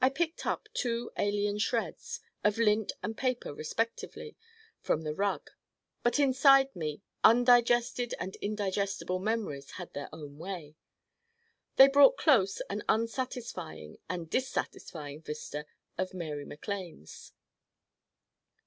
I 0.00 0.08
picked 0.08 0.46
up 0.46 0.66
two 0.72 1.10
alien 1.18 1.58
shreds, 1.58 2.20
of 2.42 2.56
lint 2.56 2.92
and 3.02 3.14
paper 3.18 3.52
respectively, 3.52 4.34
from 4.80 5.02
the 5.02 5.12
rug, 5.14 5.50
but 6.02 6.18
inside 6.18 6.74
me 6.74 7.02
undigested 7.22 8.14
and 8.18 8.34
indigestible 8.36 9.18
memories 9.18 9.72
had 9.72 9.92
their 9.92 10.08
own 10.10 10.38
way. 10.38 10.74
They 11.76 11.86
brought 11.88 12.16
close 12.16 12.62
an 12.70 12.82
unsatisfying 12.88 13.98
and 14.08 14.30
dissatisfying 14.30 15.20
vista 15.20 15.66
of 15.98 16.14
Mary 16.14 16.46
MacLanes. 16.46 17.32